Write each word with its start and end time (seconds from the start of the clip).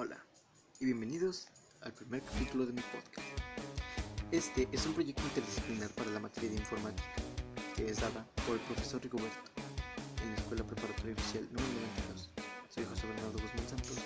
Hola 0.00 0.16
y 0.78 0.84
bienvenidos 0.84 1.48
al 1.80 1.92
primer 1.92 2.22
capítulo 2.22 2.64
de 2.64 2.72
mi 2.72 2.80
podcast. 2.82 3.26
Este 4.30 4.68
es 4.70 4.86
un 4.86 4.94
proyecto 4.94 5.24
interdisciplinar 5.24 5.90
para 5.90 6.08
la 6.12 6.20
materia 6.20 6.50
de 6.50 6.54
informática 6.54 7.08
que 7.74 7.90
es 7.90 7.98
dada 7.98 8.24
por 8.46 8.54
el 8.54 8.60
profesor 8.60 9.02
Rigoberto 9.02 9.50
en 10.22 10.30
la 10.30 10.36
Escuela 10.36 10.62
Preparatoria 10.62 11.14
Oficial 11.14 11.42
número 11.50 11.80
92. 12.12 12.30
Soy 12.68 12.84
José 12.84 13.08
Bernardo 13.08 13.42
Guzmán 13.42 13.68
Santos 13.68 13.96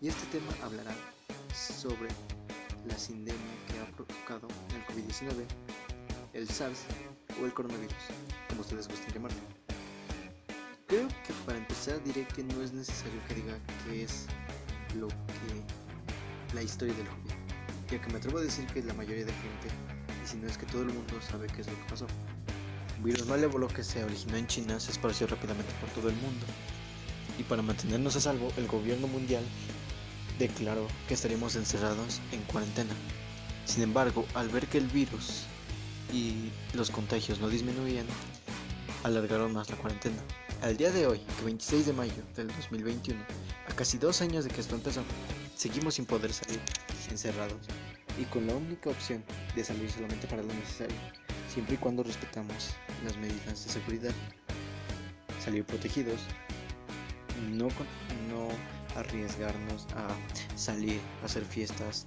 y 0.00 0.08
este 0.08 0.26
tema 0.36 0.52
hablará 0.64 0.96
sobre 1.54 2.08
la 2.88 2.98
sindemia 2.98 3.54
que 3.68 3.78
ha 3.78 3.86
provocado 3.94 4.48
el 4.74 4.84
COVID-19, 4.86 5.44
el 6.32 6.48
SARS 6.48 6.86
o 7.40 7.46
el 7.46 7.54
coronavirus, 7.54 7.94
como 8.48 8.62
ustedes 8.62 8.88
gusten 8.88 9.14
llamarlo. 9.14 9.38
Creo 10.88 11.06
que 11.06 11.32
para 11.46 11.56
empezar 11.56 12.02
diré 12.02 12.26
que 12.26 12.42
no 12.42 12.60
es 12.62 12.72
necesario 12.72 13.20
que 13.28 13.34
diga 13.36 13.56
que 13.84 14.02
es 14.02 14.26
lo 14.96 15.08
que 15.08 16.54
la 16.54 16.62
historia 16.62 16.94
del 16.94 17.06
COVID, 17.06 17.30
ya 17.90 18.00
que 18.00 18.10
me 18.10 18.18
atrevo 18.18 18.38
a 18.38 18.42
decir 18.42 18.66
que 18.66 18.82
la 18.82 18.94
mayoría 18.94 19.24
de 19.24 19.32
gente, 19.32 19.68
y 20.22 20.26
si 20.26 20.36
no 20.36 20.48
es 20.48 20.58
que 20.58 20.66
todo 20.66 20.82
el 20.82 20.88
mundo 20.88 21.14
sabe 21.28 21.46
qué 21.46 21.62
es 21.62 21.66
lo 21.66 21.74
que 21.74 21.90
pasó. 21.90 22.06
Un 22.98 23.04
virus 23.04 23.26
malévolo 23.26 23.68
que 23.68 23.82
se 23.82 24.04
originó 24.04 24.36
en 24.36 24.46
China 24.46 24.78
se 24.80 24.90
esparció 24.92 25.26
rápidamente 25.26 25.72
por 25.80 25.88
todo 25.90 26.08
el 26.08 26.16
mundo, 26.16 26.46
y 27.38 27.42
para 27.44 27.62
mantenernos 27.62 28.16
a 28.16 28.20
salvo, 28.20 28.52
el 28.56 28.66
gobierno 28.66 29.06
mundial 29.06 29.44
declaró 30.38 30.86
que 31.06 31.14
estaríamos 31.14 31.56
encerrados 31.56 32.20
en 32.32 32.42
cuarentena. 32.42 32.94
Sin 33.64 33.82
embargo, 33.82 34.26
al 34.34 34.48
ver 34.48 34.66
que 34.66 34.78
el 34.78 34.86
virus 34.88 35.44
y 36.12 36.50
los 36.74 36.90
contagios 36.90 37.40
no 37.40 37.48
disminuían, 37.48 38.06
alargaron 39.04 39.52
más 39.52 39.70
la 39.70 39.76
cuarentena. 39.76 40.16
Al 40.62 40.76
día 40.76 40.90
de 40.90 41.06
hoy, 41.06 41.20
el 41.38 41.44
26 41.44 41.86
de 41.86 41.92
mayo 41.92 42.22
del 42.36 42.48
2021, 42.48 43.20
a 43.59 43.59
casi 43.80 43.96
dos 43.96 44.20
años 44.20 44.44
de 44.44 44.50
que 44.50 44.60
esto 44.60 44.74
empezó, 44.74 45.02
seguimos 45.56 45.94
sin 45.94 46.04
poder 46.04 46.34
salir, 46.34 46.60
encerrados, 47.08 47.66
y 48.18 48.24
con 48.24 48.46
la 48.46 48.54
única 48.54 48.90
opción 48.90 49.24
de 49.56 49.64
salir 49.64 49.90
solamente 49.90 50.26
para 50.26 50.42
lo 50.42 50.52
necesario, 50.52 50.94
siempre 51.50 51.76
y 51.76 51.78
cuando 51.78 52.02
respetamos 52.02 52.74
las 53.06 53.16
medidas 53.16 53.64
de 53.64 53.72
seguridad. 53.72 54.12
Salir 55.42 55.64
protegidos, 55.64 56.20
no, 57.52 57.68
no 58.28 58.48
arriesgarnos 58.96 59.86
a 59.96 60.08
salir, 60.58 61.00
a 61.22 61.24
hacer 61.24 61.46
fiestas, 61.46 62.04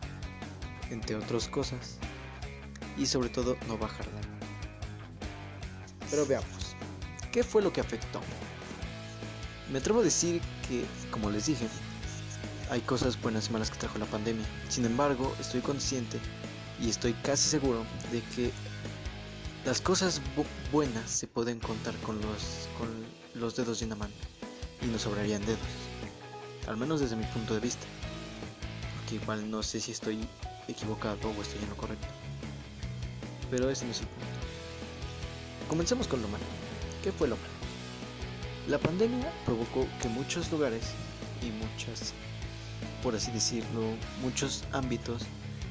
entre 0.92 1.16
otras 1.16 1.48
cosas, 1.48 1.98
y 3.00 3.08
sobre 3.08 3.30
todo 3.30 3.58
no 3.67 3.80
bajar 3.80 4.05
la 4.05 4.22
Pero 6.11 6.28
veamos, 6.28 6.76
¿qué 7.31 7.44
fue 7.44 7.64
lo 7.64 7.73
que 7.73 7.81
afectó? 7.81 8.22
Me 9.72 9.80
atrevo 9.80 10.02
a 10.02 10.03
decir 10.03 10.39
como 11.12 11.30
les 11.30 11.46
dije, 11.46 11.68
hay 12.70 12.82
cosas 12.82 13.22
buenas 13.22 13.50
y 13.50 13.54
malas 13.54 13.70
que 13.70 13.78
trajo 13.78 13.98
la 13.98 14.06
pandemia. 14.06 14.46
Sin 14.70 14.86
embargo, 14.86 15.36
estoy 15.40 15.62
consciente 15.62 16.20
y 16.82 16.90
estoy 16.90 17.14
casi 17.14 17.50
seguro 17.50 17.86
de 18.12 18.22
que 18.36 18.52
las 19.66 19.80
cosas 19.80 20.22
bu 20.36 20.46
buenas 20.72 21.10
se 21.10 21.28
pueden 21.28 21.60
contar 21.60 21.96
con 21.98 22.20
los, 22.22 22.68
con 22.78 22.90
los 23.40 23.56
dedos 23.56 23.80
de 23.80 23.86
una 23.86 23.96
mano 23.96 24.14
y 24.82 24.88
nos 24.88 25.04
sobrarían 25.04 25.46
dedos. 25.46 25.60
Al 26.68 26.78
menos 26.78 27.00
desde 27.00 27.16
mi 27.16 27.26
punto 27.26 27.54
de 27.54 27.60
vista. 27.60 27.86
Porque 28.98 29.16
igual 29.16 29.50
no 29.50 29.64
sé 29.64 29.80
si 29.80 29.92
estoy 29.92 30.28
equivocado 30.68 31.30
o 31.30 31.42
estoy 31.42 31.62
en 31.62 31.70
lo 31.70 31.78
correcto. 31.78 32.08
Pero 33.52 33.70
ese 33.70 33.86
no 33.86 33.92
es 33.92 34.00
el 34.00 34.08
punto. 34.08 34.26
Comencemos 35.70 36.08
con 36.08 36.22
lo 36.22 36.28
malo. 36.28 36.44
¿Qué 37.04 37.12
fue 37.12 37.28
lo 37.28 37.36
malo? 37.36 37.53
La 38.69 38.78
pandemia 38.78 39.30
provocó 39.44 39.86
que 40.02 40.08
muchos 40.08 40.50
lugares 40.50 40.86
y 41.42 41.52
muchas, 41.52 42.14
por 43.03 43.14
así 43.14 43.30
decirlo, 43.31 43.81
muchos 44.22 44.64
ámbitos 44.72 45.23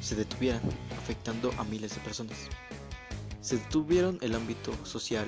se 0.03 0.15
detuvieran, 0.15 0.61
afectando 0.99 1.51
a 1.57 1.65
miles 1.65 1.95
de 1.95 2.03
personas. 2.03 2.37
Se 3.41 3.57
detuvieron 3.57 4.19
el 4.21 4.35
ámbito 4.35 4.73
social, 4.85 5.25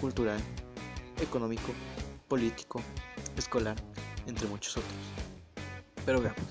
cultural, 0.00 0.40
económico, 1.20 1.72
político, 2.26 2.82
escolar, 3.36 3.76
entre 4.26 4.48
muchos 4.48 4.76
otros. 4.76 4.92
Pero 6.04 6.20
veamos. 6.20 6.42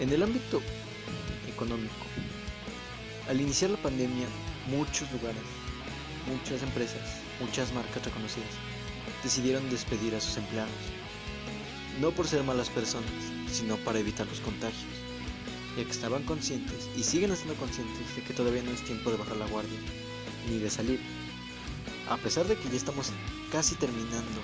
En 0.00 0.10
el 0.10 0.22
ámbito 0.22 0.62
económico, 1.46 2.06
al 3.28 3.38
iniciar 3.38 3.70
la 3.70 3.82
pandemia, 3.82 4.26
muchos 4.66 5.12
lugares, 5.12 5.42
muchas 6.26 6.62
empresas, 6.62 7.20
muchas 7.38 7.70
marcas 7.74 8.02
reconocidas 8.02 8.77
decidieron 9.22 9.68
despedir 9.70 10.14
a 10.14 10.20
sus 10.20 10.36
empleados, 10.36 10.72
no 12.00 12.10
por 12.12 12.26
ser 12.26 12.42
malas 12.44 12.70
personas, 12.70 13.10
sino 13.50 13.76
para 13.78 13.98
evitar 13.98 14.26
los 14.26 14.40
contagios, 14.40 14.92
ya 15.76 15.84
que 15.84 15.90
estaban 15.90 16.22
conscientes 16.24 16.88
y 16.96 17.02
siguen 17.02 17.32
estando 17.32 17.54
conscientes 17.54 18.14
de 18.14 18.22
que 18.22 18.34
todavía 18.34 18.62
no 18.62 18.70
es 18.70 18.84
tiempo 18.84 19.10
de 19.10 19.16
bajar 19.16 19.36
la 19.36 19.46
guardia, 19.46 19.78
ni 20.48 20.58
de 20.58 20.70
salir. 20.70 21.00
A 22.08 22.16
pesar 22.16 22.46
de 22.46 22.56
que 22.56 22.68
ya 22.68 22.76
estamos 22.76 23.12
casi 23.50 23.74
terminando 23.74 24.40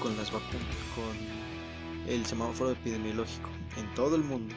con 0.00 0.16
las 0.16 0.32
vacunas, 0.32 0.76
con 0.94 2.10
el 2.12 2.26
semáforo 2.26 2.72
epidemiológico 2.72 3.48
en 3.76 3.94
todo 3.94 4.16
el 4.16 4.24
mundo, 4.24 4.54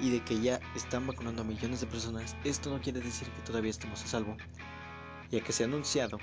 y 0.00 0.10
de 0.10 0.20
que 0.20 0.40
ya 0.40 0.60
están 0.74 1.06
vacunando 1.06 1.42
a 1.42 1.44
millones 1.44 1.80
de 1.80 1.86
personas, 1.86 2.36
esto 2.44 2.70
no 2.70 2.80
quiere 2.80 3.00
decir 3.00 3.28
que 3.28 3.42
todavía 3.42 3.70
estemos 3.70 4.02
a 4.02 4.06
salvo, 4.06 4.36
ya 5.30 5.40
que 5.40 5.52
se 5.52 5.62
ha 5.62 5.66
anunciado 5.66 6.18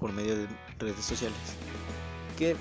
por 0.00 0.12
medio 0.12 0.36
de 0.36 0.48
redes 0.78 1.04
sociales 1.04 1.36
que 2.38 2.56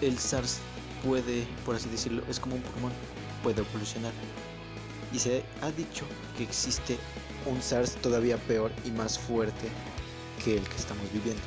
el 0.00 0.18
SARS 0.18 0.58
puede, 1.04 1.46
por 1.66 1.76
así 1.76 1.88
decirlo, 1.90 2.22
es 2.28 2.40
como 2.40 2.56
un 2.56 2.62
Pokémon, 2.62 2.92
puede 3.42 3.60
evolucionar. 3.60 4.12
Y 5.12 5.18
se 5.18 5.44
ha 5.60 5.70
dicho 5.72 6.04
que 6.36 6.44
existe 6.44 6.96
un 7.46 7.60
SARS 7.60 7.96
todavía 7.96 8.38
peor 8.38 8.72
y 8.84 8.90
más 8.90 9.18
fuerte 9.18 9.68
que 10.42 10.56
el 10.56 10.62
que 10.66 10.76
estamos 10.76 11.04
viviendo. 11.12 11.42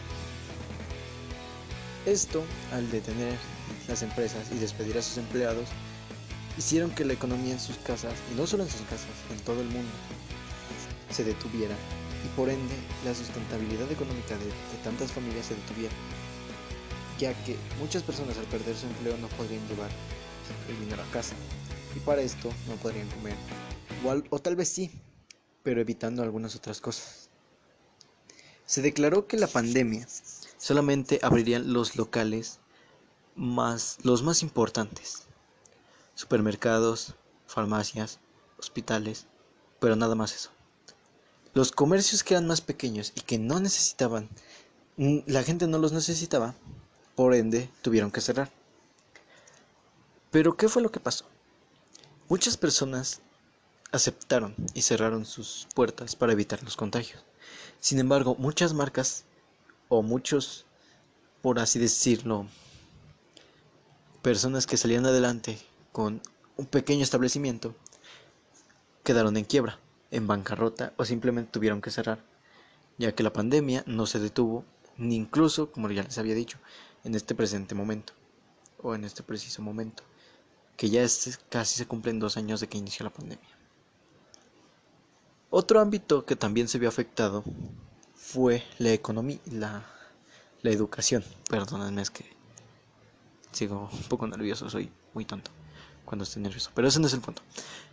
Esto, 2.06 2.44
al 2.74 2.90
detener 2.92 3.36
las 3.88 4.04
empresas 4.04 4.52
y 4.52 4.60
despedir 4.60 4.98
a 4.98 5.02
sus 5.02 5.18
empleados, 5.18 5.70
hicieron 6.58 6.92
que 6.92 7.06
la 7.06 7.14
economía 7.14 7.54
en 7.54 7.60
sus 7.60 7.78
casas, 7.78 8.14
y 8.32 8.36
no 8.36 8.46
solo 8.46 8.64
en 8.64 8.70
sus 8.70 8.82
casas, 8.82 9.10
en 9.32 9.40
todo 9.40 9.62
el 9.62 9.68
mundo, 9.68 9.92
se 11.12 11.24
detuviera 11.24 11.76
por 12.36 12.50
ende 12.50 12.76
la 13.06 13.14
sustentabilidad 13.14 13.92
económica 13.92 14.38
de, 14.38 14.52
tantas 14.84 15.12
familias 15.12 15.48
se 15.48 15.56
detuviera, 15.56 15.94
ya 17.20 17.34
que 17.44 17.58
muchas 17.80 18.04
personas 18.04 18.38
al 18.38 18.46
perder 18.46 18.76
su 18.76 18.88
empleo 18.88 19.18
no 19.18 19.28
podrían 19.30 19.68
llevar 19.68 19.90
el 20.68 20.80
dinero 20.80 21.02
a 21.02 21.12
casa 21.12 21.36
y 21.96 22.00
para 22.00 22.22
esto 22.22 22.50
no 22.68 22.76
podrían 22.76 23.10
comer, 23.10 23.36
o 24.30 24.40
tal 24.40 24.56
vez 24.56 24.70
sí, 24.70 24.92
pero 25.64 25.82
evitando 25.82 26.24
algunas 26.24 26.56
otras 26.56 26.82
cosas. 26.82 27.30
Se 28.66 28.82
declaró 28.82 29.28
que 29.28 29.38
la 29.38 29.48
pandemia 29.48 30.08
solamente 30.58 31.20
abrirían 31.22 31.74
los 31.74 31.96
locales 31.96 32.60
más 33.36 33.98
los 34.04 34.24
más 34.24 34.44
importantes, 34.44 35.24
supermercados, 36.16 37.16
farmacias, 37.48 38.20
hospitales, 38.58 39.28
pero 39.80 39.96
nada 39.96 40.16
más 40.16 40.34
eso. 40.34 40.52
Los 41.54 41.74
comercios 41.74 42.24
que 42.24 42.34
eran 42.34 42.48
más 42.48 42.62
pequeños 42.62 43.12
y 43.14 43.22
que 43.22 43.38
no 43.38 43.60
necesitaban, 43.60 44.30
la 44.96 45.44
gente 45.44 45.68
no 45.68 45.80
los 45.80 45.92
necesitaba, 45.92 46.56
por 47.14 47.34
ende 47.34 47.70
tuvieron 47.82 48.10
que 48.10 48.22
cerrar. 48.22 48.50
Pero 50.32 50.56
¿qué 50.56 50.70
fue 50.70 50.82
lo 50.82 50.94
que 50.94 51.02
pasó? 51.02 51.26
Muchas 52.30 52.56
personas 52.56 53.20
aceptaron 53.92 54.56
y 54.74 54.84
cerraron 54.84 55.26
sus 55.26 55.68
puertas 55.76 56.16
para 56.16 56.32
evitar 56.32 56.64
los 56.64 56.78
contagios. 56.78 57.22
Sin 57.82 58.00
embargo, 58.00 58.36
muchas 58.40 58.74
marcas 58.74 59.26
o 59.90 60.02
muchos, 60.02 60.66
por 61.42 61.60
así 61.60 61.80
decirlo, 61.80 62.48
personas 64.22 64.66
que 64.66 64.78
salían 64.78 65.06
adelante 65.06 65.60
con 65.92 66.22
un 66.56 66.66
pequeño 66.66 67.04
establecimiento, 67.04 67.76
quedaron 69.04 69.36
en 69.36 69.44
quiebra 69.44 69.78
en 70.12 70.28
bancarrota 70.28 70.94
o 70.98 71.06
simplemente 71.06 71.52
tuvieron 71.52 71.82
que 71.82 71.92
cerrar, 71.92 72.24
ya 72.98 73.16
que 73.16 73.24
la 73.24 73.34
pandemia 73.34 73.84
no 73.88 74.06
se 74.06 74.20
detuvo, 74.20 74.66
ni 74.98 75.16
incluso, 75.16 75.72
como 75.72 75.90
ya 75.90 76.04
les 76.04 76.18
había 76.18 76.36
dicho, 76.36 76.60
en 77.04 77.16
este 77.16 77.34
presente 77.34 77.74
momento, 77.74 78.14
o 78.84 78.94
en 78.94 79.06
este 79.06 79.24
preciso 79.24 79.62
momento, 79.62 80.04
que 80.78 80.90
ya 80.90 81.02
es, 81.02 81.40
casi 81.50 81.76
se 81.76 81.88
cumplen 81.88 82.20
dos 82.20 82.38
años 82.38 82.60
de 82.60 82.68
que 82.68 82.78
inició 82.78 83.06
la 83.06 83.10
pandemia. 83.10 83.50
Otro 85.50 85.80
ámbito 85.80 86.26
que 86.26 86.36
también 86.36 86.68
se 86.68 86.80
vio 86.80 86.90
afectado 86.90 87.44
fue 88.16 88.64
la 88.78 88.92
economía, 88.92 89.40
la, 89.52 89.86
la 90.62 90.72
educación. 90.72 91.24
Perdónenme, 91.50 92.02
es 92.02 92.10
que 92.10 92.26
sigo 93.52 93.90
un 93.92 94.04
poco 94.04 94.28
nervioso, 94.28 94.70
soy 94.70 94.92
muy 95.14 95.26
tonto 95.26 95.52
cuando 96.06 96.24
estoy 96.24 96.42
nervioso, 96.42 96.72
pero 96.74 96.88
ese 96.88 97.00
no 97.00 97.08
es 97.08 97.14
el 97.14 97.22
punto. 97.22 97.42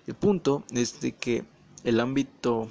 El 0.06 0.14
punto 0.14 0.64
es 0.70 1.00
de 1.00 1.12
que 1.12 1.44
el 1.84 2.00
ámbito 2.00 2.68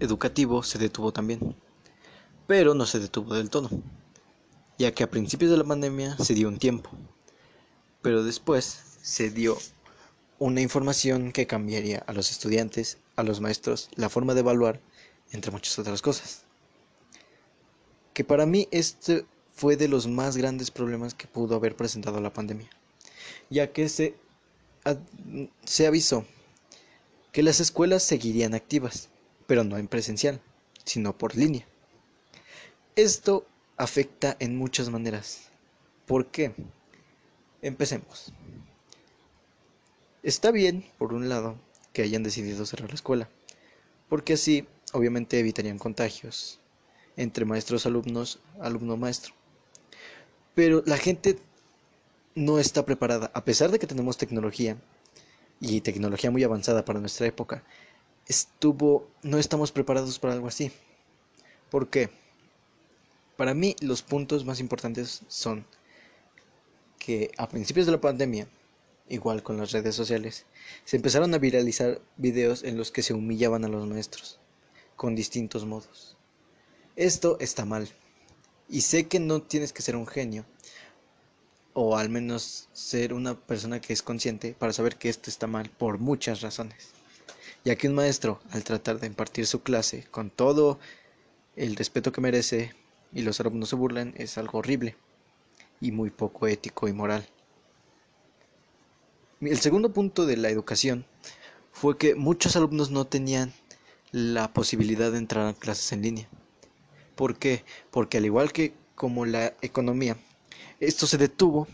educativo 0.00 0.62
se 0.62 0.78
detuvo 0.78 1.12
también, 1.12 1.54
pero 2.46 2.74
no 2.74 2.86
se 2.86 2.98
detuvo 2.98 3.34
del 3.34 3.50
todo, 3.50 3.70
ya 4.78 4.92
que 4.92 5.04
a 5.04 5.10
principios 5.10 5.50
de 5.50 5.56
la 5.56 5.64
pandemia 5.64 6.16
se 6.18 6.34
dio 6.34 6.48
un 6.48 6.58
tiempo, 6.58 6.90
Pero 8.00 8.24
después 8.24 8.98
se 9.02 9.30
dio 9.30 9.56
una 10.38 10.60
información 10.60 11.30
que 11.30 11.46
cambiaría 11.46 11.98
a 12.06 12.12
los 12.12 12.30
estudiantes, 12.30 12.98
a 13.14 13.22
los 13.22 13.40
maestros, 13.40 13.88
la 13.94 14.08
forma 14.08 14.34
de 14.34 14.40
evaluar, 14.40 14.80
entre 15.30 15.52
muchas 15.52 15.78
otras 15.78 16.02
cosas. 16.02 16.42
Que 18.12 18.24
para 18.24 18.44
mí 18.44 18.66
este 18.72 19.24
fue 19.54 19.76
de 19.76 19.86
los 19.86 20.08
más 20.08 20.36
grandes 20.36 20.72
problemas 20.72 21.14
que 21.14 21.28
pudo 21.28 21.54
haber 21.54 21.76
presentado 21.76 22.20
la 22.20 22.32
pandemia, 22.32 22.68
ya 23.50 23.72
que 23.72 23.88
se, 23.88 24.16
se 25.64 25.86
avisó 25.86 26.24
que 27.32 27.42
las 27.42 27.60
escuelas 27.60 28.02
seguirían 28.02 28.54
activas, 28.54 29.08
pero 29.46 29.64
no 29.64 29.78
en 29.78 29.88
presencial, 29.88 30.40
sino 30.84 31.16
por 31.16 31.34
línea. 31.34 31.66
Esto 32.94 33.46
afecta 33.78 34.36
en 34.38 34.56
muchas 34.56 34.90
maneras. 34.90 35.48
¿Por 36.06 36.26
qué? 36.26 36.52
Empecemos. 37.62 38.32
Está 40.22 40.50
bien, 40.50 40.84
por 40.98 41.14
un 41.14 41.30
lado, 41.30 41.56
que 41.94 42.02
hayan 42.02 42.22
decidido 42.22 42.66
cerrar 42.66 42.90
la 42.90 42.94
escuela, 42.94 43.28
porque 44.08 44.34
así 44.34 44.66
obviamente 44.92 45.38
evitarían 45.38 45.78
contagios 45.78 46.58
entre 47.16 47.44
maestros 47.44 47.86
alumnos, 47.86 48.40
alumno 48.60 48.96
maestro. 48.96 49.32
Pero 50.54 50.82
la 50.86 50.98
gente 50.98 51.38
no 52.34 52.58
está 52.58 52.84
preparada, 52.84 53.30
a 53.34 53.44
pesar 53.44 53.70
de 53.70 53.78
que 53.78 53.86
tenemos 53.86 54.18
tecnología 54.18 54.76
y 55.62 55.80
tecnología 55.80 56.32
muy 56.32 56.42
avanzada 56.42 56.84
para 56.84 56.98
nuestra 56.98 57.26
época, 57.26 57.62
estuvo 58.26 59.08
no 59.22 59.38
estamos 59.38 59.70
preparados 59.70 60.18
para 60.18 60.34
algo 60.34 60.48
así. 60.48 60.72
¿Por 61.70 61.88
qué? 61.88 62.10
Para 63.36 63.54
mí 63.54 63.76
los 63.80 64.02
puntos 64.02 64.44
más 64.44 64.58
importantes 64.58 65.22
son 65.28 65.64
que 66.98 67.30
a 67.38 67.48
principios 67.48 67.86
de 67.86 67.92
la 67.92 68.00
pandemia, 68.00 68.48
igual 69.08 69.44
con 69.44 69.56
las 69.56 69.70
redes 69.70 69.94
sociales, 69.94 70.46
se 70.84 70.96
empezaron 70.96 71.32
a 71.32 71.38
viralizar 71.38 72.00
videos 72.16 72.64
en 72.64 72.76
los 72.76 72.90
que 72.90 73.02
se 73.02 73.14
humillaban 73.14 73.64
a 73.64 73.68
los 73.68 73.86
maestros, 73.86 74.40
con 74.96 75.14
distintos 75.14 75.64
modos. 75.64 76.16
Esto 76.96 77.36
está 77.38 77.64
mal, 77.64 77.88
y 78.68 78.80
sé 78.80 79.06
que 79.06 79.20
no 79.20 79.42
tienes 79.42 79.72
que 79.72 79.82
ser 79.82 79.94
un 79.94 80.08
genio, 80.08 80.44
o 81.74 81.96
al 81.96 82.08
menos 82.08 82.68
ser 82.72 83.14
una 83.14 83.34
persona 83.34 83.80
que 83.80 83.92
es 83.92 84.02
consciente 84.02 84.54
para 84.58 84.72
saber 84.72 84.96
que 84.96 85.08
esto 85.08 85.30
está 85.30 85.46
mal 85.46 85.70
por 85.70 85.98
muchas 85.98 86.40
razones, 86.40 86.90
ya 87.64 87.76
que 87.76 87.88
un 87.88 87.94
maestro, 87.94 88.40
al 88.50 88.64
tratar 88.64 89.00
de 89.00 89.06
impartir 89.06 89.46
su 89.46 89.62
clase 89.62 90.04
con 90.10 90.30
todo 90.30 90.78
el 91.56 91.76
respeto 91.76 92.12
que 92.12 92.20
merece 92.20 92.74
y 93.12 93.22
los 93.22 93.40
alumnos 93.40 93.70
se 93.70 93.76
burlan, 93.76 94.14
es 94.16 94.38
algo 94.38 94.58
horrible 94.58 94.96
y 95.80 95.92
muy 95.92 96.10
poco 96.10 96.46
ético 96.46 96.88
y 96.88 96.92
moral. 96.92 97.26
El 99.40 99.58
segundo 99.58 99.92
punto 99.92 100.24
de 100.24 100.36
la 100.36 100.50
educación 100.50 101.04
fue 101.72 101.98
que 101.98 102.14
muchos 102.14 102.54
alumnos 102.54 102.90
no 102.90 103.06
tenían 103.06 103.52
la 104.12 104.52
posibilidad 104.52 105.10
de 105.10 105.18
entrar 105.18 105.48
a 105.48 105.54
clases 105.54 105.90
en 105.92 106.02
línea. 106.02 106.28
¿Por 107.16 107.36
qué? 107.38 107.64
Porque 107.90 108.18
al 108.18 108.26
igual 108.26 108.52
que 108.52 108.74
como 108.94 109.26
la 109.26 109.54
economía, 109.62 110.16
esto 110.82 111.06
se 111.06 111.16
detuvo 111.16 111.68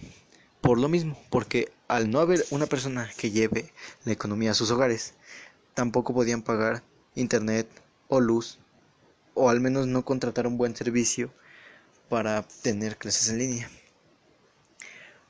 por 0.60 0.78
lo 0.78 0.88
mismo, 0.90 1.18
porque 1.30 1.72
al 1.88 2.10
no 2.10 2.20
haber 2.20 2.44
una 2.50 2.66
persona 2.66 3.10
que 3.16 3.30
lleve 3.30 3.72
la 4.04 4.12
economía 4.12 4.50
a 4.50 4.54
sus 4.54 4.70
hogares, 4.70 5.14
tampoco 5.72 6.12
podían 6.12 6.42
pagar 6.42 6.82
internet 7.14 7.66
o 8.08 8.20
luz, 8.20 8.58
o 9.32 9.48
al 9.48 9.60
menos 9.60 9.86
no 9.86 10.04
contratar 10.04 10.46
un 10.46 10.58
buen 10.58 10.76
servicio 10.76 11.32
para 12.10 12.42
tener 12.42 12.98
clases 12.98 13.30
en 13.30 13.38
línea. 13.38 13.70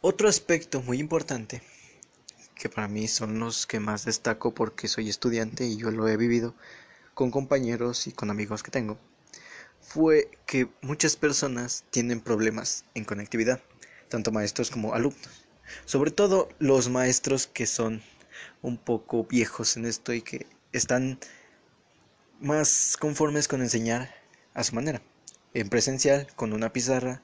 Otro 0.01 0.29
aspecto 0.29 0.83
muy 0.83 0.99
importante, 0.99 1.63
que 2.57 2.69
para 2.69 2.89
mí 2.89 3.07
son 3.07 3.39
los 3.39 3.65
que 3.69 3.79
más 3.79 4.05
destaco 4.05 4.53
porque 4.55 4.89
soy 4.89 5.09
estudiante 5.09 5.67
y 5.67 5.77
yo 5.77 5.93
lo 5.93 6.09
he 6.09 6.17
vivido 6.17 6.53
con 7.15 7.31
compañeros 7.31 8.09
y 8.09 8.13
con 8.13 8.31
amigos 8.31 8.65
que 8.65 8.73
tengo, 8.73 8.99
fue 9.81 10.31
que 10.47 10.69
muchas 10.83 11.17
personas 11.17 11.85
tienen 11.91 12.21
problemas 12.21 12.85
en 12.95 13.05
conectividad, 13.05 13.61
tanto 14.09 14.33
maestros 14.33 14.71
como 14.71 14.95
alumnos. 14.95 15.47
Sobre 15.85 16.11
todo 16.11 16.49
los 16.59 16.89
maestros 16.89 17.47
que 17.47 17.67
son 17.67 18.03
un 18.63 18.77
poco 18.79 19.25
viejos 19.25 19.77
en 19.77 19.87
esto 19.87 20.13
y 20.13 20.23
que 20.23 20.47
están 20.73 21.19
más 22.41 22.97
conformes 22.99 23.49
con 23.49 23.63
enseñar 23.63 24.15
a 24.55 24.65
su 24.65 24.75
manera, 24.75 25.03
en 25.55 25.69
presencial, 25.69 26.27
con 26.37 26.53
una 26.53 26.73
pizarra, 26.73 27.23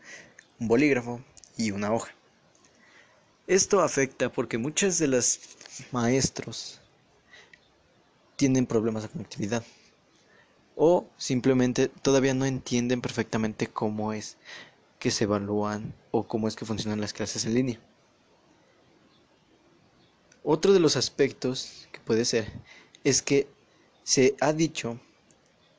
un 0.58 0.68
bolígrafo 0.68 1.22
y 1.56 1.70
una 1.70 1.92
hoja. 1.92 2.12
Esto 3.46 3.80
afecta 3.80 4.32
porque 4.32 4.58
muchos 4.58 4.98
de 4.98 5.08
los 5.08 5.40
maestros 5.92 6.80
tienen 8.36 8.66
problemas 8.66 9.02
de 9.02 9.10
conectividad 9.10 9.64
o 10.76 11.06
simplemente 11.16 11.88
todavía 11.88 12.34
no 12.34 12.46
entienden 12.46 13.00
perfectamente 13.00 13.66
cómo 13.66 14.12
es 14.12 14.36
que 14.98 15.10
se 15.10 15.24
evalúan 15.24 15.94
o 16.10 16.26
cómo 16.26 16.48
es 16.48 16.56
que 16.56 16.64
funcionan 16.64 17.00
las 17.00 17.12
clases 17.12 17.44
en 17.44 17.54
línea. 17.54 17.80
Otro 20.42 20.72
de 20.72 20.80
los 20.80 20.96
aspectos 20.96 21.88
que 21.92 22.00
puede 22.00 22.24
ser 22.24 22.52
es 23.02 23.22
que 23.22 23.46
se 24.02 24.34
ha 24.40 24.52
dicho 24.52 25.00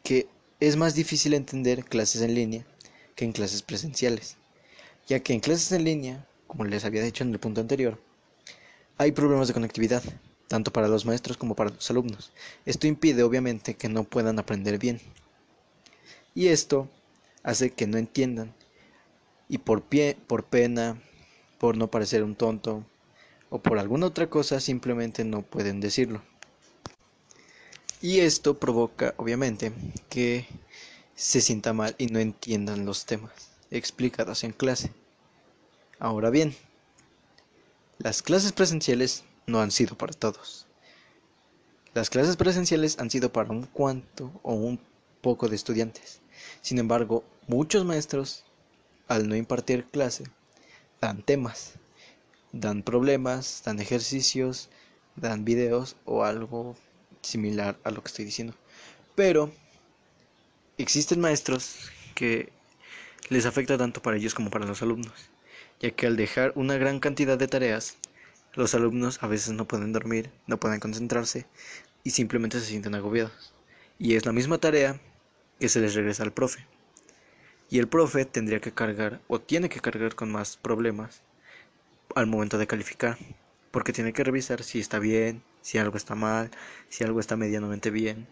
que 0.03 0.27
es 0.59 0.75
más 0.75 0.95
difícil 0.95 1.33
entender 1.33 1.85
clases 1.85 2.21
en 2.21 2.33
línea 2.33 2.65
que 3.15 3.25
en 3.25 3.31
clases 3.31 3.61
presenciales, 3.61 4.37
ya 5.07 5.19
que 5.19 5.33
en 5.33 5.39
clases 5.39 5.71
en 5.71 5.83
línea 5.83 6.25
como 6.47 6.65
les 6.65 6.85
había 6.85 7.03
dicho 7.03 7.23
en 7.23 7.31
el 7.31 7.39
punto 7.39 7.61
anterior, 7.61 7.99
hay 8.97 9.11
problemas 9.11 9.47
de 9.47 9.53
conectividad, 9.53 10.03
tanto 10.47 10.71
para 10.71 10.87
los 10.87 11.05
maestros 11.05 11.37
como 11.37 11.55
para 11.55 11.71
los 11.71 11.89
alumnos. 11.89 12.31
Esto 12.65 12.87
impide 12.87 13.23
obviamente 13.23 13.75
que 13.75 13.89
no 13.89 14.03
puedan 14.03 14.39
aprender 14.39 14.77
bien. 14.77 15.01
Y 16.33 16.47
esto 16.47 16.89
hace 17.43 17.71
que 17.71 17.87
no 17.87 17.97
entiendan 17.97 18.53
y 19.47 19.59
por 19.59 19.83
pie, 19.83 20.17
por 20.27 20.45
pena, 20.45 21.01
por 21.59 21.77
no 21.77 21.89
parecer 21.89 22.23
un 22.23 22.35
tonto 22.35 22.83
o 23.49 23.59
por 23.59 23.79
alguna 23.79 24.07
otra 24.07 24.29
cosa 24.29 24.59
simplemente 24.59 25.23
no 25.23 25.41
pueden 25.41 25.79
decirlo. 25.79 26.21
Y 28.01 28.19
esto 28.19 28.59
provoca 28.59 29.13
obviamente 29.17 29.71
que 30.09 30.45
se 31.15 31.41
sienta 31.41 31.73
mal 31.73 31.95
y 31.97 32.07
no 32.07 32.19
entiendan 32.19 32.85
los 32.85 33.05
temas 33.05 33.31
explicados 33.71 34.43
en 34.43 34.51
clase. 34.51 34.91
Ahora 35.99 36.29
bien, 36.29 36.55
las 37.97 38.21
clases 38.21 38.51
presenciales 38.51 39.23
no 39.47 39.61
han 39.61 39.71
sido 39.71 39.97
para 39.97 40.13
todos. 40.13 40.67
Las 41.93 42.09
clases 42.09 42.35
presenciales 42.35 42.99
han 42.99 43.09
sido 43.09 43.31
para 43.31 43.51
un 43.51 43.65
cuanto 43.65 44.31
o 44.43 44.53
un 44.53 44.79
poco 45.21 45.47
de 45.47 45.55
estudiantes. 45.55 46.21
Sin 46.61 46.79
embargo, 46.79 47.23
muchos 47.47 47.85
maestros, 47.85 48.43
al 49.07 49.29
no 49.29 49.35
impartir 49.35 49.85
clase, 49.85 50.25
dan 50.99 51.23
temas, 51.23 51.73
dan 52.51 52.83
problemas, 52.83 53.61
dan 53.65 53.79
ejercicios, 53.79 54.69
dan 55.15 55.45
videos 55.45 55.95
o 56.05 56.23
algo 56.23 56.75
similar 57.21 57.77
a 57.83 57.91
lo 57.91 58.01
que 58.01 58.07
estoy 58.07 58.25
diciendo. 58.25 58.53
Pero 59.15 59.51
existen 60.77 61.21
maestros 61.21 61.89
que 62.13 62.51
les 63.29 63.45
afecta 63.45 63.77
tanto 63.77 64.01
para 64.01 64.17
ellos 64.17 64.33
como 64.35 64.49
para 64.49 64.65
los 64.65 64.81
alumnos 64.81 65.29
ya 65.79 65.91
que 65.91 66.07
al 66.07 66.15
dejar 66.15 66.53
una 66.55 66.77
gran 66.77 66.99
cantidad 66.99 67.37
de 67.37 67.47
tareas, 67.47 67.97
los 68.55 68.73
alumnos 68.73 69.21
a 69.21 69.27
veces 69.27 69.53
no 69.53 69.67
pueden 69.67 69.93
dormir, 69.93 70.31
no 70.47 70.59
pueden 70.59 70.79
concentrarse 70.79 71.45
y 72.03 72.11
simplemente 72.11 72.59
se 72.59 72.65
sienten 72.65 72.95
agobiados. 72.95 73.53
Y 73.99 74.15
es 74.15 74.25
la 74.25 74.31
misma 74.31 74.57
tarea 74.57 74.99
que 75.59 75.69
se 75.69 75.81
les 75.81 75.93
regresa 75.93 76.23
al 76.23 76.33
profe. 76.33 76.65
Y 77.69 77.79
el 77.79 77.87
profe 77.87 78.25
tendría 78.25 78.61
que 78.61 78.73
cargar 78.73 79.21
o 79.27 79.39
tiene 79.41 79.69
que 79.69 79.79
cargar 79.79 80.15
con 80.15 80.31
más 80.31 80.57
problemas 80.57 81.21
al 82.15 82.27
momento 82.27 82.57
de 82.57 82.67
calificar, 82.67 83.17
porque 83.71 83.93
tiene 83.93 84.13
que 84.13 84.23
revisar 84.23 84.63
si 84.63 84.79
está 84.79 84.99
bien, 84.99 85.43
si 85.61 85.77
algo 85.77 85.97
está 85.97 86.15
mal, 86.15 86.51
si 86.89 87.03
algo 87.03 87.19
está 87.19 87.35
medianamente 87.35 87.89
bien, 87.89 88.27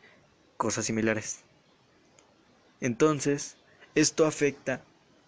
cosas 0.58 0.86
similares. 0.86 1.44
Entonces, 2.80 3.58
esto 3.96 4.26
afecta 4.26 4.84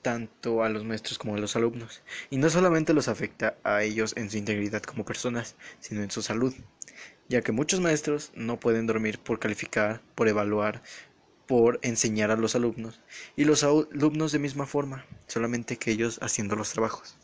tanto 0.05 0.61
a 0.61 0.69
los 0.69 0.83
maestros 0.83 1.17
como 1.17 1.33
a 1.33 1.39
los 1.39 1.55
alumnos. 1.55 2.03
Y 2.29 2.37
no 2.37 2.51
solamente 2.51 2.93
los 2.93 3.07
afecta 3.07 3.57
a 3.63 3.81
ellos 3.81 4.13
en 4.15 4.29
su 4.29 4.37
integridad 4.37 4.83
como 4.83 5.03
personas, 5.03 5.55
sino 5.79 6.03
en 6.03 6.11
su 6.11 6.21
salud, 6.21 6.53
ya 7.27 7.41
que 7.41 7.51
muchos 7.51 7.79
maestros 7.79 8.31
no 8.35 8.59
pueden 8.59 8.85
dormir 8.85 9.17
por 9.17 9.39
calificar, 9.39 10.03
por 10.13 10.27
evaluar, 10.27 10.83
por 11.47 11.79
enseñar 11.81 12.29
a 12.29 12.35
los 12.35 12.53
alumnos, 12.53 13.01
y 13.35 13.45
los 13.45 13.63
alumnos 13.63 14.31
de 14.31 14.37
misma 14.37 14.67
forma, 14.67 15.07
solamente 15.25 15.77
que 15.77 15.89
ellos 15.89 16.19
haciendo 16.21 16.55
los 16.55 16.71
trabajos. 16.71 17.17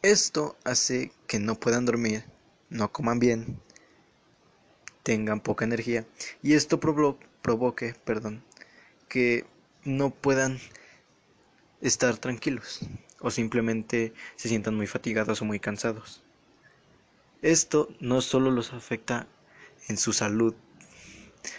Esto 0.00 0.56
hace 0.64 1.12
que 1.26 1.38
no 1.40 1.56
puedan 1.56 1.84
dormir, 1.84 2.24
no 2.70 2.90
coman 2.90 3.18
bien, 3.18 3.60
tengan 5.02 5.40
poca 5.40 5.66
energía, 5.66 6.06
y 6.42 6.54
esto 6.54 6.80
provoque, 6.80 7.94
perdón, 8.06 8.42
que 9.10 9.44
no 9.84 10.08
puedan 10.08 10.58
estar 11.80 12.16
tranquilos, 12.18 12.80
o 13.20 13.30
simplemente 13.30 14.12
se 14.36 14.48
sientan 14.48 14.74
muy 14.74 14.86
fatigados 14.86 15.42
o 15.42 15.44
muy 15.44 15.60
cansados. 15.60 16.22
Esto 17.42 17.88
no 18.00 18.20
solo 18.20 18.50
los 18.50 18.72
afecta 18.72 19.26
en 19.88 19.96
su 19.96 20.12
salud, 20.12 20.54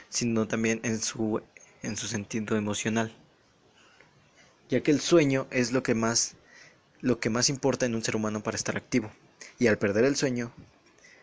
sino 0.10 0.48
también 0.48 0.82
en 0.84 1.00
su, 1.00 1.42
en 1.82 1.98
su 1.98 2.08
sentido 2.08 2.58
emocional, 2.58 3.14
ya 4.70 4.82
que 4.82 4.92
el 4.92 5.00
sueño 5.00 5.48
es 5.52 5.72
lo 5.72 5.84
que 5.84 5.96
más 5.96 6.36
lo 7.02 7.20
que 7.20 7.30
más 7.30 7.50
importa 7.50 7.86
en 7.86 7.96
un 7.96 8.04
ser 8.04 8.16
humano 8.16 8.44
para 8.44 8.58
estar 8.58 8.76
activo, 8.76 9.10
y 9.58 9.68
al 9.68 9.78
perder 9.78 10.06
el 10.06 10.16
sueño 10.16 10.52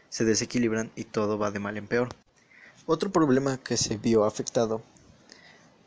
se 0.08 0.24
desequilibran 0.24 0.90
y 0.96 1.04
todo 1.04 1.38
va 1.38 1.50
de 1.50 1.58
mal 1.58 1.76
en 1.76 1.86
peor. 1.86 2.08
Otro 2.86 3.10
problema 3.10 3.58
que 3.58 3.76
se 3.76 3.98
vio 3.98 4.24
afectado, 4.24 4.82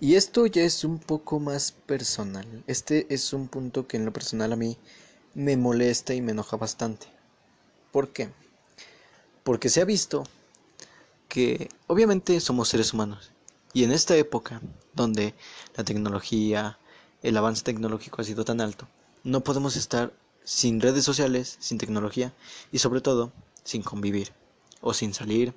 y 0.01 0.15
esto 0.15 0.45
ya 0.45 0.63
es 0.63 0.83
un 0.83 0.97
poco 0.97 1.39
más 1.39 1.73
personal, 1.73 2.45
este 2.67 3.05
es 3.13 3.33
un 3.33 3.47
punto 3.47 3.85
que 3.87 3.97
en 3.97 4.05
lo 4.05 4.13
personal 4.13 4.53
a 4.53 4.55
mí 4.55 4.77
me 5.33 5.57
molesta 5.57 6.13
y 6.13 6.21
me 6.21 6.31
enoja 6.31 6.55
bastante. 6.55 7.07
¿Por 7.91 8.09
qué? 8.09 8.29
Porque 9.43 9.69
se 9.69 9.81
ha 9.81 9.85
visto 9.85 10.23
que 11.27 11.69
obviamente 11.87 12.39
somos 12.39 12.69
seres 12.69 12.93
humanos 12.93 13.31
y 13.73 13.83
en 13.83 13.91
esta 13.91 14.15
época 14.15 14.61
donde 14.93 15.35
la 15.75 15.83
tecnología, 15.83 16.79
el 17.21 17.35
avance 17.35 17.63
tecnológico 17.63 18.21
ha 18.21 18.25
sido 18.25 18.45
tan 18.45 18.61
alto, 18.61 18.87
no 19.23 19.41
podemos 19.41 19.75
estar 19.75 20.13
sin 20.45 20.79
redes 20.79 21.03
sociales, 21.03 21.57
sin 21.59 21.77
tecnología 21.77 22.33
y 22.71 22.79
sobre 22.79 23.01
todo 23.01 23.33
sin 23.65 23.83
convivir 23.83 24.31
o 24.81 24.93
sin 24.93 25.13
salir 25.13 25.53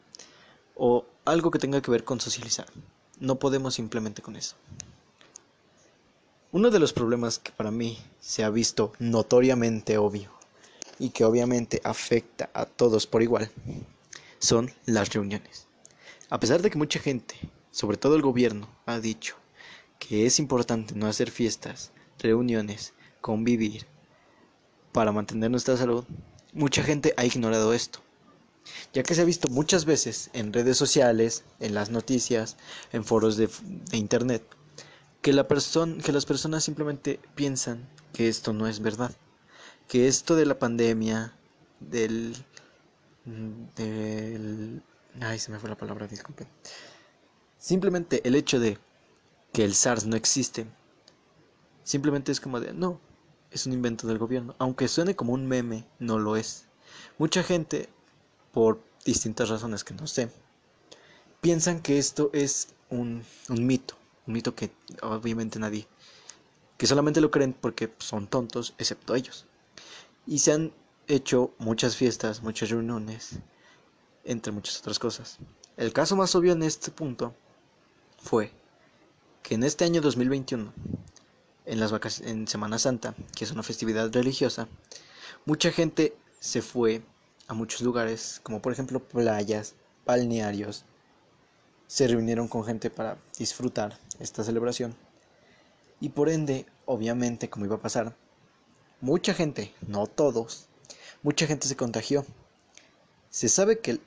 o 0.74 1.06
algo 1.24 1.50
que 1.52 1.60
tenga 1.60 1.80
que 1.80 1.92
ver 1.92 2.02
con 2.02 2.20
socializar. 2.20 2.66
No 3.22 3.38
podemos 3.38 3.74
simplemente 3.74 4.20
con 4.20 4.34
eso. 4.34 4.56
Uno 6.50 6.72
de 6.72 6.80
los 6.80 6.92
problemas 6.92 7.38
que 7.38 7.52
para 7.52 7.70
mí 7.70 7.96
se 8.18 8.42
ha 8.42 8.50
visto 8.50 8.94
notoriamente 8.98 9.96
obvio 9.96 10.32
y 10.98 11.10
que 11.10 11.24
obviamente 11.24 11.80
afecta 11.84 12.50
a 12.52 12.66
todos 12.66 13.06
por 13.06 13.22
igual 13.22 13.48
son 14.40 14.72
las 14.86 15.14
reuniones. 15.14 15.68
A 16.30 16.40
pesar 16.40 16.62
de 16.62 16.70
que 16.70 16.78
mucha 16.78 16.98
gente, 16.98 17.36
sobre 17.70 17.96
todo 17.96 18.16
el 18.16 18.22
gobierno, 18.22 18.68
ha 18.86 18.98
dicho 18.98 19.36
que 20.00 20.26
es 20.26 20.40
importante 20.40 20.96
no 20.96 21.06
hacer 21.06 21.30
fiestas, 21.30 21.92
reuniones, 22.18 22.92
convivir 23.20 23.86
para 24.90 25.12
mantener 25.12 25.48
nuestra 25.48 25.76
salud, 25.76 26.04
mucha 26.52 26.82
gente 26.82 27.14
ha 27.16 27.24
ignorado 27.24 27.72
esto, 27.72 28.00
ya 28.92 29.02
que 29.02 29.14
se 29.14 29.22
ha 29.22 29.24
visto 29.24 29.48
muchas 29.48 29.84
veces 29.84 30.30
en 30.32 30.52
redes 30.52 30.76
sociales, 30.76 31.44
en 31.60 31.74
las 31.74 31.90
noticias, 31.90 32.56
en 32.92 33.04
foros 33.04 33.36
de, 33.36 33.48
internet, 33.92 34.44
que, 35.20 35.32
la 35.32 35.46
que 35.46 36.12
las 36.12 36.26
personas 36.26 36.64
simplemente 36.64 37.20
piensan 37.34 37.88
que 38.12 38.28
esto 38.28 38.52
no 38.52 38.66
es 38.66 38.80
verdad, 38.80 39.12
que 39.88 40.08
esto 40.08 40.36
de 40.36 40.46
la 40.46 40.58
pandemia, 40.58 41.34
del. 41.80 42.36
Ay, 45.20 45.38
se 45.38 45.50
me 45.50 45.58
fue 45.58 45.70
la 45.70 45.76
palabra, 45.76 46.06
disculpen. 46.06 46.48
Simplemente 47.58 48.26
el 48.26 48.34
hecho 48.34 48.58
de 48.58 48.78
que 49.52 49.64
el 49.64 49.74
SARS 49.74 50.06
no 50.06 50.16
existe, 50.16 50.66
simplemente 51.84 52.32
es 52.32 52.40
como 52.40 52.58
de, 52.58 52.72
no, 52.72 53.00
es 53.50 53.66
un 53.66 53.72
invento 53.72 54.06
del 54.06 54.18
gobierno. 54.18 54.54
Aunque 54.58 54.88
suene 54.88 55.14
como 55.14 55.32
un 55.32 55.46
meme, 55.46 55.86
no 55.98 56.18
lo 56.18 56.36
es. 56.36 56.66
Mucha 57.18 57.42
gente, 57.42 57.88
por 58.52 58.80
distintas 59.04 59.48
razones 59.48 59.84
que 59.84 59.94
no 59.94 60.06
sé, 60.06 60.30
piensan 61.40 61.80
que 61.80 61.98
esto 61.98 62.30
es 62.32 62.68
un, 62.90 63.24
un 63.48 63.66
mito, 63.66 63.96
un 64.26 64.34
mito 64.34 64.54
que 64.54 64.70
obviamente 65.02 65.58
nadie, 65.58 65.86
que 66.76 66.86
solamente 66.86 67.20
lo 67.20 67.30
creen 67.30 67.52
porque 67.52 67.92
son 67.98 68.26
tontos, 68.26 68.74
excepto 68.78 69.14
ellos. 69.14 69.46
Y 70.26 70.38
se 70.38 70.52
han 70.52 70.72
hecho 71.08 71.52
muchas 71.58 71.96
fiestas, 71.96 72.42
muchas 72.42 72.70
reuniones, 72.70 73.38
entre 74.24 74.52
muchas 74.52 74.78
otras 74.78 74.98
cosas. 74.98 75.38
El 75.76 75.92
caso 75.92 76.16
más 76.16 76.34
obvio 76.34 76.52
en 76.52 76.62
este 76.62 76.90
punto 76.90 77.34
fue 78.18 78.52
que 79.42 79.54
en 79.54 79.64
este 79.64 79.84
año 79.84 80.00
2021, 80.00 80.72
en, 81.64 81.80
las 81.80 82.20
en 82.20 82.46
Semana 82.46 82.78
Santa, 82.78 83.14
que 83.36 83.44
es 83.44 83.50
una 83.50 83.62
festividad 83.62 84.12
religiosa, 84.12 84.68
mucha 85.44 85.72
gente 85.72 86.14
se 86.38 86.62
fue 86.62 87.02
a 87.52 87.54
muchos 87.54 87.82
lugares, 87.82 88.40
como 88.42 88.62
por 88.62 88.72
ejemplo 88.72 88.98
playas, 88.98 89.74
balnearios, 90.06 90.84
se 91.86 92.08
reunieron 92.08 92.48
con 92.48 92.64
gente 92.64 92.88
para 92.88 93.18
disfrutar 93.38 93.98
esta 94.20 94.42
celebración. 94.42 94.96
Y 96.00 96.08
por 96.08 96.30
ende, 96.30 96.64
obviamente, 96.86 97.50
como 97.50 97.66
iba 97.66 97.76
a 97.76 97.82
pasar, 97.82 98.16
mucha 99.02 99.34
gente, 99.34 99.74
no 99.86 100.06
todos, 100.06 100.66
mucha 101.22 101.46
gente 101.46 101.68
se 101.68 101.76
contagió. 101.76 102.24
Se 103.28 103.50
sabe 103.50 103.80
que 103.80 104.00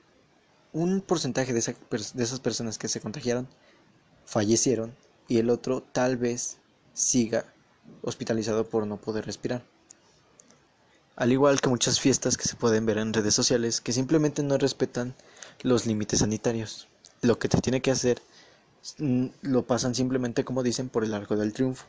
un 0.72 1.00
porcentaje 1.00 1.52
de, 1.52 1.60
esas 1.60 2.40
personas 2.40 2.78
que 2.78 2.88
se 2.88 3.00
contagiaron 3.00 3.46
fallecieron 4.24 4.96
y 5.28 5.38
el 5.38 5.50
otro 5.50 5.82
tal 5.82 6.16
vez 6.16 6.58
siga 6.94 7.44
hospitalizado 8.02 8.68
por 8.68 8.88
no 8.88 8.96
poder 8.96 9.24
respirar. 9.24 9.62
Al 11.16 11.32
igual 11.32 11.62
que 11.62 11.70
muchas 11.70 11.98
fiestas 11.98 12.36
que 12.36 12.46
se 12.46 12.56
pueden 12.56 12.84
ver 12.84 12.98
en 12.98 13.14
redes 13.14 13.34
sociales 13.34 13.80
que 13.80 13.94
simplemente 13.94 14.42
no 14.42 14.58
respetan 14.58 15.14
los 15.62 15.86
límites 15.86 16.20
sanitarios. 16.20 16.88
Lo 17.22 17.38
que 17.38 17.48
te 17.48 17.60
tiene 17.62 17.80
que 17.80 17.90
hacer 17.90 18.20
mm, 18.98 19.28
lo 19.40 19.66
pasan 19.66 19.94
simplemente 19.94 20.44
como 20.44 20.62
dicen 20.62 20.90
por 20.90 21.04
el 21.04 21.14
arco 21.14 21.34
del 21.36 21.54
triunfo. 21.54 21.86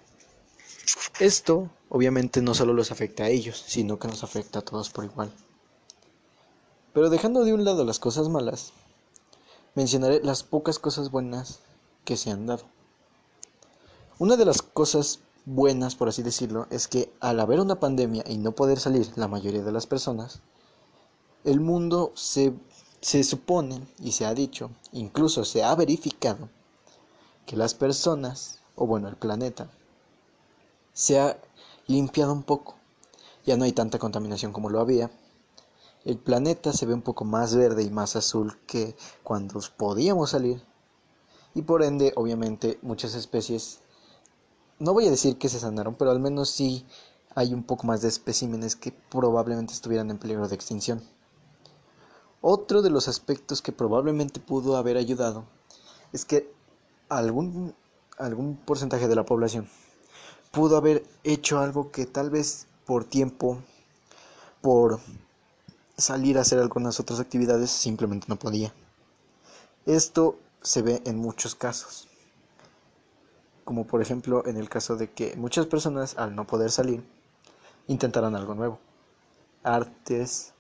Esto 1.20 1.70
obviamente 1.90 2.42
no 2.42 2.54
solo 2.54 2.74
los 2.74 2.92
afecta 2.92 3.26
a 3.26 3.30
ellos, 3.30 3.62
sino 3.68 4.00
que 4.00 4.08
nos 4.08 4.24
afecta 4.24 4.60
a 4.60 4.62
todos 4.62 4.90
por 4.90 5.04
igual. 5.04 5.30
Pero 6.94 7.10
dejando 7.10 7.44
de 7.44 7.54
un 7.54 7.66
lado 7.66 7.84
las 7.84 8.00
cosas 8.00 8.30
malas, 8.30 8.72
mencionaré 9.76 10.22
las 10.24 10.44
pocas 10.44 10.80
cosas 10.80 11.12
buenas 11.12 11.60
que 12.06 12.16
se 12.16 12.32
han 12.32 12.46
dado. 12.46 12.64
Una 14.20 14.38
de 14.38 14.46
las 14.46 14.62
cosas 14.62 15.20
buenas, 15.48 15.96
por 15.96 16.10
así 16.10 16.24
decirlo, 16.24 16.68
es 16.72 16.90
que 16.90 17.14
al 17.22 17.40
haber 17.40 17.62
una 17.62 17.80
pandemia 17.80 18.22
y 18.28 18.38
no 18.38 18.52
poder 18.52 18.80
salir 18.80 19.10
la 19.16 19.30
mayoría 19.30 19.64
de 19.64 19.72
las 19.72 19.88
personas, 19.88 20.42
el 21.46 21.62
mundo 21.62 22.12
se, 22.16 22.54
se 23.00 23.24
supone 23.24 23.88
y 23.98 24.12
se 24.12 24.26
ha 24.26 24.34
dicho, 24.34 24.72
incluso 24.92 25.46
se 25.46 25.64
ha 25.64 25.74
verificado, 25.74 26.50
que 27.46 27.56
las 27.56 27.74
personas, 27.74 28.60
o 28.76 28.86
bueno, 28.86 29.08
el 29.08 29.16
planeta, 29.16 29.70
se 30.92 31.18
ha 31.18 31.40
limpiado 31.88 32.34
un 32.34 32.44
poco. 32.44 32.76
Ya 33.46 33.56
no 33.56 33.64
hay 33.64 33.72
tanta 33.72 34.00
contaminación 34.00 34.52
como 34.52 34.70
lo 34.70 34.82
había. 34.82 35.10
El 36.04 36.18
planeta 36.18 36.74
se 36.74 36.86
ve 36.86 36.94
un 36.94 37.02
poco 37.02 37.24
más 37.24 37.56
verde 37.56 37.84
y 37.84 37.90
más 37.90 38.18
azul 38.18 38.60
que 38.68 38.98
cuando 39.24 39.62
podíamos 39.78 40.32
salir. 40.32 40.62
Y 41.56 41.62
por 41.62 41.84
ende, 41.84 42.12
obviamente, 42.18 42.80
muchas 42.82 43.16
especies, 43.16 43.80
no 44.80 44.94
voy 44.94 45.08
a 45.08 45.12
decir 45.12 45.38
que 45.38 45.50
se 45.50 45.60
sanaron, 45.60 45.96
pero 45.96 46.12
al 46.12 46.20
menos 46.20 46.50
sí 46.50 46.86
hay 47.36 47.54
un 47.54 47.64
poco 47.64 47.88
más 47.88 48.02
de 48.02 48.08
especímenes 48.08 48.76
que 48.76 48.92
probablemente 48.92 49.74
estuvieran 49.74 50.10
en 50.10 50.18
peligro 50.18 50.48
de 50.48 50.56
extinción. 50.56 51.04
Otro 52.42 52.82
de 52.82 52.90
los 52.90 53.08
aspectos 53.08 53.62
que 53.62 53.72
probablemente 53.72 54.40
pudo 54.40 54.78
haber 54.78 54.98
ayudado 54.98 55.46
es 56.14 56.26
que 56.26 56.52
algún, 57.10 57.76
algún 58.18 58.58
porcentaje 58.58 59.08
de 59.08 59.16
la 59.16 59.26
población 59.26 59.68
pudo 60.52 60.78
haber 60.78 61.06
hecho 61.24 61.60
algo 61.60 61.92
que 61.92 62.06
tal 62.06 62.30
vez 62.30 62.68
por 62.86 63.04
tiempo, 63.04 63.60
por 64.62 65.00
salir 65.98 66.38
a 66.38 66.42
hacer 66.42 66.60
algunas 66.60 67.00
otras 67.00 67.20
actividades, 67.20 67.70
simplemente 67.70 68.28
no 68.30 68.38
podía. 68.38 68.74
Esto 69.86 70.38
se 70.62 70.82
ve 70.82 71.02
en 71.06 71.18
muchos 71.18 71.56
casos, 71.56 72.07
como 73.68 73.86
por 73.86 74.02
ejemplo 74.02 74.48
en 74.48 74.56
el 74.56 74.70
caso 74.70 74.96
de 74.96 75.12
que 75.12 75.36
muchas 75.36 75.66
personas 75.66 76.18
al 76.18 76.34
no 76.34 76.48
poder 76.48 76.72
salir 76.72 77.04
intentaran 77.88 78.34
algo 78.34 78.56
nuevo, 78.56 78.80
artes, 79.62 80.54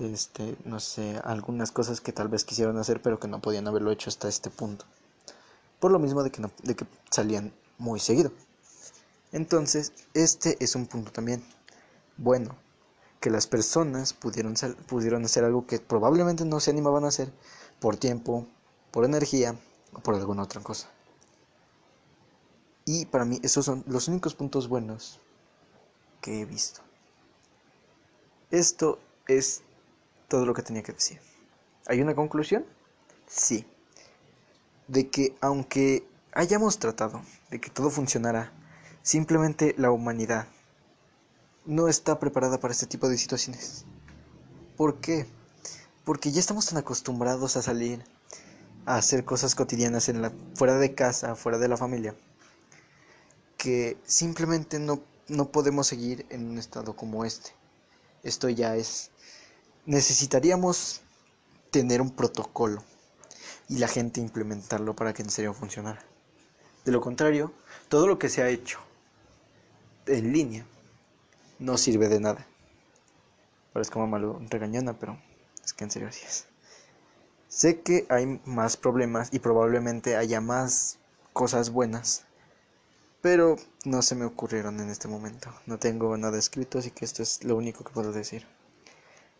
este, 0.00 0.56
no 0.64 0.80
sé, 0.80 1.20
algunas 1.22 1.70
cosas 1.70 2.00
que 2.00 2.14
tal 2.14 2.28
vez 2.28 2.46
quisieron 2.46 2.78
hacer 2.78 3.02
pero 3.02 3.20
que 3.20 3.28
no 3.28 3.42
podían 3.42 3.68
haberlo 3.68 3.90
hecho 3.90 4.08
hasta 4.08 4.26
este 4.26 4.48
punto. 4.48 4.86
Por 5.78 5.92
lo 5.92 5.98
mismo 5.98 6.22
de 6.22 6.30
que, 6.30 6.40
no, 6.40 6.50
de 6.62 6.74
que 6.74 6.86
salían 7.10 7.52
muy 7.76 8.00
seguido. 8.00 8.32
Entonces, 9.30 9.92
este 10.14 10.56
es 10.64 10.76
un 10.76 10.86
punto 10.86 11.12
también 11.12 11.44
bueno, 12.16 12.56
que 13.20 13.28
las 13.28 13.46
personas 13.46 14.14
pudieron, 14.14 14.54
pudieron 14.86 15.26
hacer 15.26 15.44
algo 15.44 15.66
que 15.66 15.78
probablemente 15.78 16.46
no 16.46 16.58
se 16.58 16.70
animaban 16.70 17.04
a 17.04 17.08
hacer 17.08 17.30
por 17.80 17.98
tiempo, 17.98 18.46
por 18.92 19.04
energía 19.04 19.56
o 19.92 20.00
por 20.00 20.14
alguna 20.14 20.44
otra 20.44 20.62
cosa. 20.62 20.88
Y 22.84 23.06
para 23.06 23.24
mí 23.24 23.40
esos 23.42 23.64
son 23.64 23.84
los 23.86 24.08
únicos 24.08 24.34
puntos 24.34 24.68
buenos 24.68 25.20
que 26.20 26.40
he 26.40 26.44
visto. 26.44 26.82
Esto 28.50 28.98
es 29.26 29.62
todo 30.28 30.46
lo 30.46 30.54
que 30.54 30.62
tenía 30.62 30.82
que 30.82 30.92
decir. 30.92 31.20
¿Hay 31.86 32.00
una 32.00 32.14
conclusión? 32.14 32.64
Sí. 33.26 33.66
De 34.88 35.08
que 35.08 35.34
aunque 35.40 36.06
hayamos 36.32 36.78
tratado 36.78 37.22
de 37.50 37.60
que 37.60 37.70
todo 37.70 37.90
funcionara 37.90 38.52
Simplemente 39.04 39.74
la 39.76 39.90
humanidad 39.90 40.46
no 41.66 41.88
está 41.88 42.18
preparada 42.18 42.58
para 42.58 42.72
este 42.72 42.86
tipo 42.86 43.10
de 43.10 43.18
situaciones. 43.18 43.84
¿Por 44.78 44.98
qué? 44.98 45.26
Porque 46.06 46.32
ya 46.32 46.40
estamos 46.40 46.64
tan 46.64 46.78
acostumbrados 46.78 47.58
a 47.58 47.62
salir, 47.62 48.02
a 48.86 48.96
hacer 48.96 49.26
cosas 49.26 49.54
cotidianas 49.54 50.08
en 50.08 50.22
la, 50.22 50.32
fuera 50.54 50.78
de 50.78 50.94
casa, 50.94 51.36
fuera 51.36 51.58
de 51.58 51.68
la 51.68 51.76
familia, 51.76 52.14
que 53.64 53.96
simplemente 54.04 54.78
no, 54.78 55.02
no 55.26 55.50
podemos 55.50 55.86
seguir 55.86 56.26
en 56.28 56.50
un 56.50 56.58
estado 56.58 56.94
como 56.94 57.24
este. 57.24 57.52
Esto 58.22 58.50
ya 58.50 58.76
es... 58.76 59.10
Necesitaríamos 59.86 61.00
tener 61.70 62.02
un 62.02 62.10
protocolo 62.10 62.84
y 63.70 63.78
la 63.78 63.88
gente 63.88 64.20
implementarlo 64.20 64.94
para 64.94 65.14
que 65.14 65.22
en 65.22 65.30
serio 65.30 65.54
funcionara. 65.54 66.04
De 66.84 66.92
lo 66.92 67.00
contrario, 67.00 67.54
todo 67.88 68.06
lo 68.06 68.18
que 68.18 68.28
se 68.28 68.42
ha 68.42 68.50
hecho 68.50 68.80
en 70.04 70.34
línea 70.34 70.66
no 71.58 71.78
sirve 71.78 72.10
de 72.10 72.20
nada. 72.20 72.46
Parece 73.72 73.92
como 73.92 74.06
malo 74.06 74.42
regañona, 74.50 74.98
pero 74.98 75.18
es 75.64 75.72
que 75.72 75.84
en 75.84 75.90
serio 75.90 76.08
así 76.08 76.22
es. 76.26 76.44
Sé 77.48 77.80
que 77.80 78.04
hay 78.10 78.42
más 78.44 78.76
problemas 78.76 79.32
y 79.32 79.38
probablemente 79.38 80.16
haya 80.16 80.42
más 80.42 80.98
cosas 81.32 81.70
buenas, 81.70 82.26
pero 83.24 83.56
no 83.86 84.02
se 84.02 84.14
me 84.16 84.26
ocurrieron 84.26 84.78
en 84.80 84.90
este 84.90 85.08
momento. 85.08 85.48
No 85.64 85.78
tengo 85.78 86.14
nada 86.18 86.38
escrito, 86.38 86.78
así 86.78 86.90
que 86.90 87.06
esto 87.06 87.22
es 87.22 87.42
lo 87.42 87.56
único 87.56 87.82
que 87.82 87.90
puedo 87.90 88.12
decir. 88.12 88.46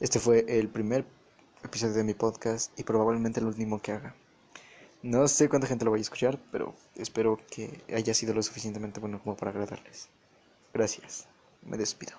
Este 0.00 0.18
fue 0.18 0.46
el 0.48 0.68
primer 0.68 1.04
episodio 1.62 1.92
de 1.92 2.02
mi 2.02 2.14
podcast 2.14 2.72
y 2.80 2.82
probablemente 2.82 3.40
el 3.40 3.46
último 3.46 3.82
que 3.82 3.92
haga. 3.92 4.14
No 5.02 5.28
sé 5.28 5.50
cuánta 5.50 5.66
gente 5.66 5.84
lo 5.84 5.90
vaya 5.90 6.00
a 6.00 6.08
escuchar, 6.08 6.38
pero 6.50 6.74
espero 6.96 7.38
que 7.50 7.82
haya 7.94 8.14
sido 8.14 8.32
lo 8.32 8.42
suficientemente 8.42 9.00
bueno 9.00 9.20
como 9.22 9.36
para 9.36 9.50
agradarles. 9.50 10.08
Gracias. 10.72 11.26
Me 11.60 11.76
despido. 11.76 12.14